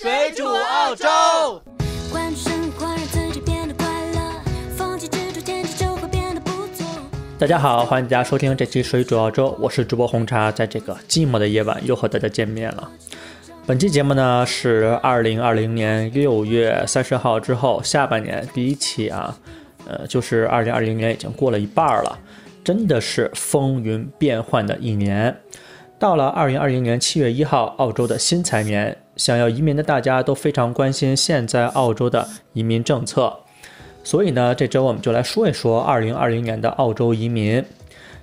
[0.00, 1.08] 水煮澳洲。
[2.12, 4.20] 关注生活，让自己变得快乐。
[4.76, 6.86] 放弃执着，天气就会变得不错。
[7.36, 12.88] 大家好，欢迎大家收听这期《水煮澳洲》，我是主播红茶，在这个寂寞的夜晚又和大家见面了。
[13.66, 19.36] 本期节目呢是二零二零年六月三十号之后下半年第一期啊，
[19.84, 22.16] 呃，就是二零二零年已经过了一半了，
[22.62, 25.36] 真的是风云变幻的一年。
[25.98, 33.40] 到了二零二零年七月一号，澳洲的新财年，想要移民的大家都非常关心现在澳洲的移民政策，
[34.02, 37.62] 所以呢，这周我们就来说一说二零二零年的澳洲移民。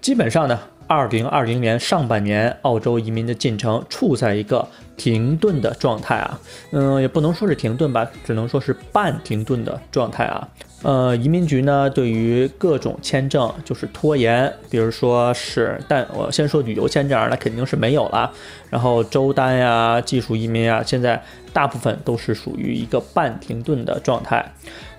[0.00, 6.40] 基本上呢，二零二零年上半年澳洲移民的进程处在一个停顿的状态啊，
[6.70, 10.48] 嗯，也不能说是停顿吧，只能说是半停顿的状态啊。
[10.82, 18.30] 呃，移民局呢对于各种签证就是拖延，比如说是，但我先说旅游签证，那肯定是没有了。
[18.70, 21.20] 然后州单呀、技术移民啊，现在
[21.52, 24.52] 大部分都是属于一个半停顿的状态。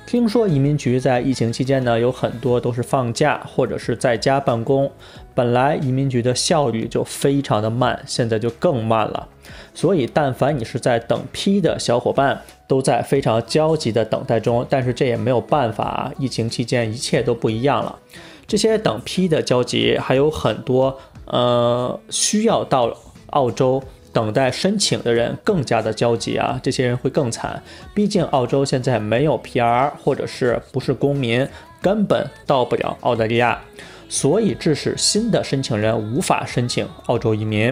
[0.08, 4.90] 听说移民局在疫情期间呢，有很多都是放假或者是在家办公。
[5.36, 9.28] 本来移民局的效率就非常的慢，现在就更慢了。
[9.74, 14.66] 所以，但凡你是在等批的小伙伴，都在非常焦急的等待中。
[14.70, 18.00] 但是这也没有办法啊，疫情期间一切都不一样了。
[18.48, 22.96] 这些等批的焦急，还有很多呃需要到
[23.32, 23.84] 澳洲。
[24.18, 27.62] 等待申请的人更加的焦急啊，这些人会更惨。
[27.94, 31.48] 毕竟澳洲现在没有 PR 或者是不是公民，
[31.84, 33.62] 根本到不了澳大利亚，
[34.10, 37.72] 所以致使新的申请人无法申请澳洲移民。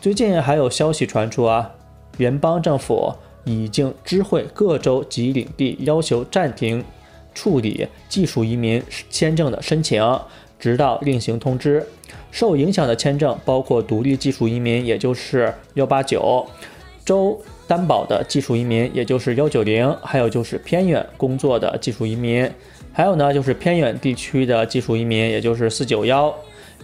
[0.00, 1.72] 最近还有消息传出啊，
[2.16, 6.84] 联邦政府已经知会各州及领地，要求暂停
[7.34, 8.80] 处理技术移民
[9.10, 10.00] 签证的申请，
[10.62, 11.84] 直到另行通知。
[12.30, 16.46] 受影响的签证包括独立技术移民，也就是幺八九；
[17.04, 22.48] 州担保的技术移民，也就是幺九零；还有就是偏远工作的技术移民，
[22.92, 26.32] 还有呢就是偏远地区的技术移民，也就是四九幺。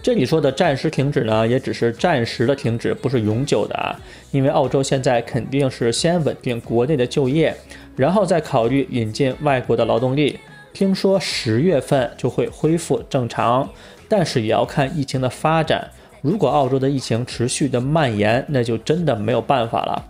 [0.01, 3.97] 这里说的暂时停止呢，也只是暂时的停止，不是永久的啊。
[4.31, 7.55] 因为澳洲现在肯定是先稳定国内的就业，
[7.95, 10.37] 然后再考虑引进外国的劳动力。
[10.73, 13.69] 听说十月份就会恢复正常。
[14.11, 15.87] 但是也要看疫情的发展。
[16.21, 20.03] 如果澳洲的疫情持续的蔓延，那就真的没有办法了。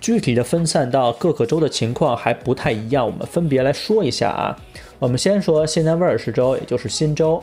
[0.00, 4.56] 具体的分散到各个州的情况还不太一样，我们分别来说一下啊。
[4.98, 7.42] 我们先说新南威尔士州，也就是新州，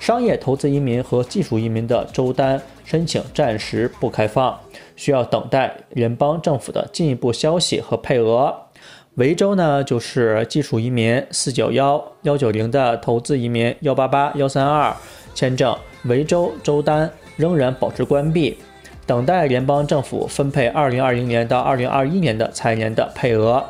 [0.00, 4.58] 商业投资移民和技术移民的州单申请暂时不开放，
[4.96, 8.52] 需要等待联邦政府的进一步消息和配额。
[9.18, 14.94] 维州呢，就是技术移民四九幺幺九零的投资移民幺八八幺三二。
[15.34, 18.56] 签证维州州单仍然保持关闭，
[19.06, 23.64] 等待联邦政府分配2020年到2021年的财年的配额。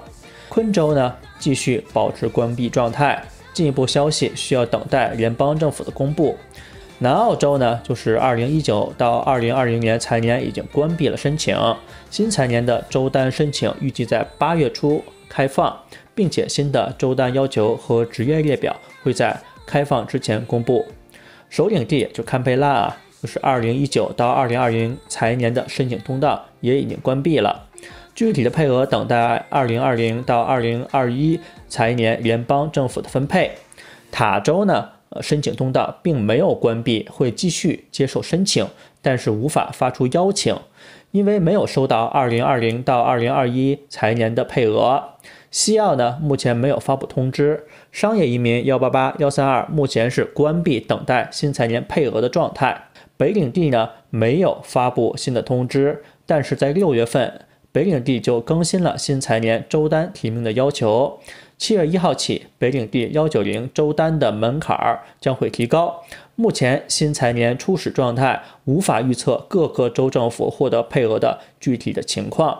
[0.50, 3.22] 昆州呢继续保持关闭状态，
[3.54, 6.36] 进一步消息需要等待联邦政府的公布。
[6.98, 11.56] 南澳洲呢就是2019到2020年财年已经关闭了申请，
[12.10, 15.76] 新财年的州单申请预计在八月初开放，
[16.14, 20.86] 并且新的州单要求和职业列表会在开放之前公布。
[21.48, 27.68] 首领地就堪培拉啊，就是二零一九到二零二零财年的申请通道也已经关闭了，
[28.14, 31.38] 具体的配额等待二零二零到二零二一
[31.68, 33.52] 财年联邦政府的分配。
[34.10, 34.88] 塔州呢，
[35.20, 38.66] 申请通道并没有关闭，会继续接受申请，
[39.00, 40.56] 但是无法发出邀请，
[41.10, 45.14] 因为没有收到二零二零到二零二一财年的配额。
[45.50, 47.64] 西澳呢，目前没有发布通知。
[47.90, 52.90] 商业移民幺八八幺三二目前是关闭等待新财年配额的状态。
[53.16, 57.40] 北领地呢没有发布新的通知，但是在六月份，
[57.70, 61.18] 北领地就更新了新财年周单提名的要求。
[61.58, 66.02] 七月一号起，北领地幺九零周单的门槛儿将会提高。
[66.36, 72.56] 目前新财年初始状态无法预测各个州政府获得配额的具体的情况，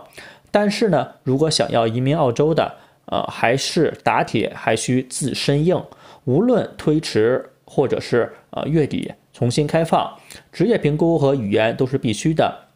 [0.51, 2.75] 但是呢，如果想要移民澳洲的，
[3.07, 5.81] 呃，还是打铁还需自身硬，
[6.25, 10.13] 无论推迟或者是呃月底重新开放，
[10.51, 12.68] 职业评估和语言都是必须的。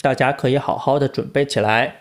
[0.00, 1.96] 大家可以好好的准备起来。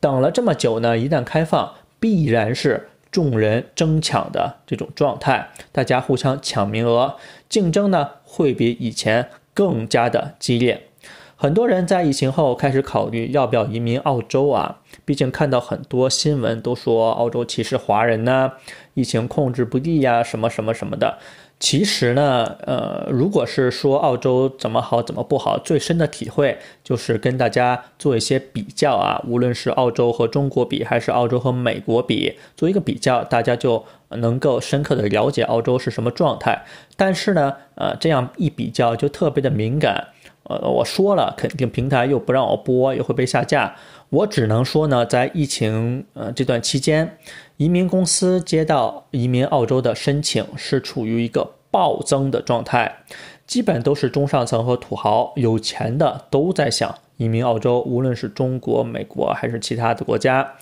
[0.00, 7.16] 等了这么久呢，一旦开放，必然是众人争抢的这种状态，大家互相抢名额，
[7.48, 10.88] 竞争呢会比以前更加的激烈。
[11.36, 18.52] 很多人在疫情后开始考虑要不要移民澳洲啊，毕竟看到很多新闻都说澳洲歧视华人呢，
[18.94, 21.18] 疫情控制不力呀，什么什么什么的。
[21.60, 36.64] 其实呢，呃，如果是说澳洲怎么好怎么不好，最深的体会就是跟大家做一些比较啊，无论是澳洲和中国比，还是澳洲和美国比，做一个比较，大家就能够深刻的了解澳洲是什么状态。
[36.96, 40.08] 但是呢，呃，这样一比较就特别的敏感，
[40.44, 43.74] 呃，我说了，肯定平台又不让我播，又会被下架。
[44.10, 47.18] 我只能说呢，在疫情呃这段期间，
[47.56, 52.98] 移民公司接到移民澳洲的申请是处于一个暴增的状态，
[53.46, 60.52] 基本都是中上层和土豪有钱的都在想移民澳洲，无论是中国、美国还是其他的国家。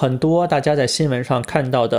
[0.00, 1.98] 很多大家在新闻上看到的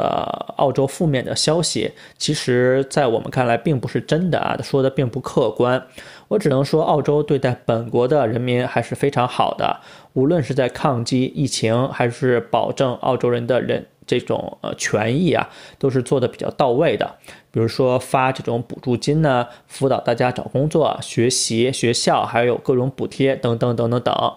[0.58, 5.80] 澳洲负面的消息，其实在我们看来并不是真的啊，说的并不客观。
[6.28, 9.80] 我只能说，澳洲对待本国的人民还是非常好的，
[10.14, 15.48] 无论是在抗击疫情，还是保证澳洲人的人这种呃权益啊，
[15.78, 17.08] 都是做的比较到位的。
[17.52, 24.34] 比如说发这种补助金呢，辅导大家找工作、学习、学校，还有各种补贴等等等等等。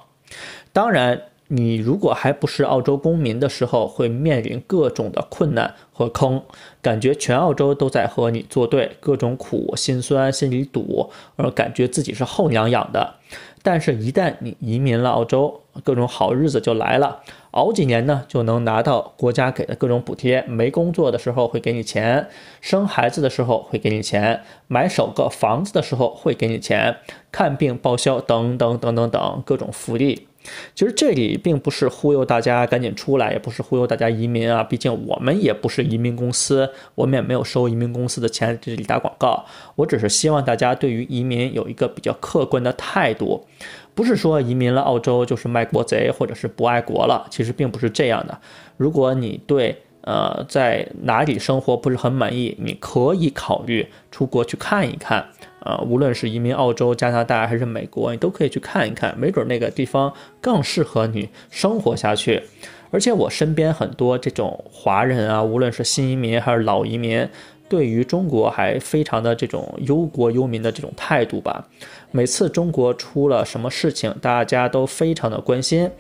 [0.71, 1.23] 当然。
[1.49, 6.43] 你如果还不是澳洲公民的时候，会面临各种的困难和坑，
[6.81, 13.15] 感觉全澳洲都在和你作对，各种苦心酸，心里堵，而感觉自己是后娘养的。
[13.63, 17.21] 但是，一旦你移民了澳洲，各种好日子就来了，
[17.53, 20.43] 熬几年呢，就能拿到国家给的各种补贴。
[20.43, 22.29] 没工作的时候会给你钱，
[22.61, 26.97] 生孩子的时候会给你钱，买首个房子的时候会给你钱，
[27.33, 30.27] 看病报销等等等等等各种福利。
[30.75, 34.63] 其实这里并不是忽悠大家赶紧出来，也不是忽悠大家移民啊。
[34.63, 39.45] 毕竟我们也不是移民公司，我们也没有收移民公司的钱这里打广告。
[39.77, 43.47] 我只是希望大家对于移民有一个比较客观的态度，
[43.95, 47.27] 不是说移民了澳洲就是卖国贼或者是不爱国了。
[47.31, 48.39] 其实并不是这样的。
[48.77, 55.27] 如果你对呃在哪里生活不是很满意，你可以考虑出国去看一看。
[55.61, 62.43] 啊，无论是移民澳洲、加拿大还是美国，你都可以去看一看，没准那个地方更适合你生活下去。
[62.91, 67.27] 而且我身边很多这种华人啊，无论是新移民还是老移民，
[67.67, 71.67] 对于中国还非常的这种忧国忧民的这种态度吧。
[72.11, 75.91] 每次中国出了什么事情，大家都非常的关心。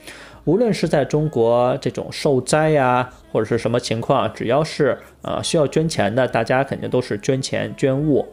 [0.45, 8.27] 无论是在中国这种受灾呀，或者是什么情况，只要是呃需要捐钱的，大家肯定都是捐钱捐物。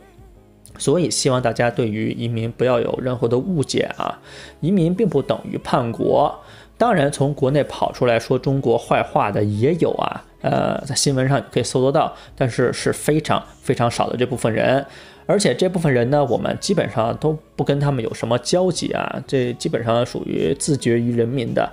[0.78, 4.18] 所以，希望大家对于移民不要有任何的误解啊！
[4.62, 6.34] 移民并不等于叛国。
[6.78, 14.84] 当然，从国内跑出来说中国坏话的也有啊，呃，在新闻上可以搜得到，但是是非常非常少的这部分人。
[15.26, 21.72] 而且这部分人呢，我们基本上都不跟他们有什么交集啊，这基本上属于自绝于人民的。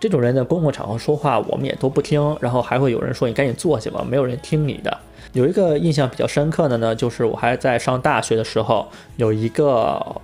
[0.00, 4.98] 这种人在公共场合说话，我们也都不听，然后还会有人说你赶紧坐下吧，没有人听你的。
[5.32, 8.86] 有一个印象比较深刻的呢，就是我还在上大学的时候，
[9.16, 9.74] 有一个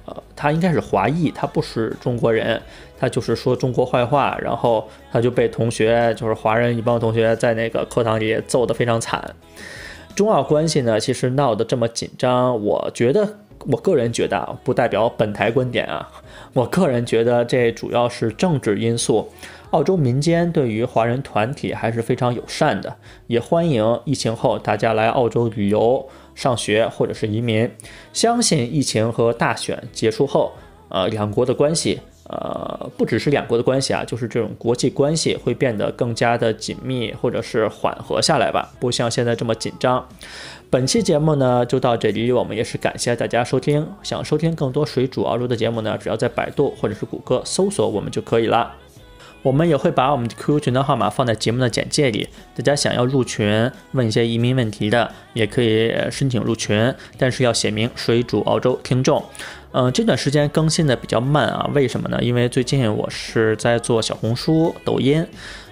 [0.05, 2.61] 呃，他应该是华裔，他不是中国人，
[2.99, 9.35] 他就是说中国坏话，然后他就被同学，就是华人一帮同学在那个课堂里揍得非常惨。
[10.15, 16.07] 中澳关系呢，其实闹得这么紧张，我觉得，我个人觉得啊，不代表本台观点啊，
[16.53, 19.29] 我个人觉得这主要是政治因素。
[19.71, 22.97] 澳洲民间对于华人团体还是非常友善的，
[23.29, 27.71] 也欢迎疫情后大家来澳洲旅游、上学或者是移民。
[28.13, 30.53] 相信疫情和大选结束后，
[30.89, 32.01] 呃，两国的关系，
[32.33, 40.07] 呃，不只是两国的关系啊，就是这种国际关系会变得更加的紧密，或者是缓和下来吧，不像现在这么紧张。
[40.71, 43.85] 本期节目呢就到这里，我们也是感谢大家收听。
[44.05, 48.73] 想收听更多水煮澳洲的节目呢，只要在百度或者是谷歌搜索我们就可以了。
[49.43, 59.25] 我们也会把我们的 QQ 群的号码放在节目的简介里，大家想要入群问一些移民问题的，也可以申请入群，但是要写明水煮澳洲听众。
[59.73, 62.19] 嗯，这段时间更新的比较慢啊，为什么呢？
[62.21, 65.25] 因为最近我是在做小红书、抖音。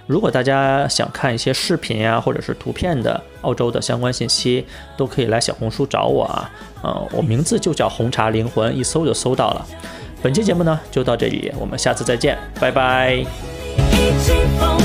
[0.06, 4.64] 如果大家想看一些视频呀，或者是图片的澳洲的相关信息，
[4.96, 6.50] 都可以来小红书找我啊。
[6.82, 9.66] 嗯，我名字就叫红茶灵魂，一搜就搜到了。
[10.22, 13.57] 本期节目呢就到这里，我们下次再见，拜拜。
[14.08, 14.77] 一起疯。